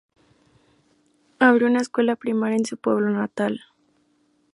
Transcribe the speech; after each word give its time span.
Abrió 1.37 1.67
una 1.67 1.79
escuela 1.81 2.15
primaria 2.15 2.57
en 2.57 2.65
su 2.65 2.75
pueblo 2.77 3.11
natal. 3.11 3.61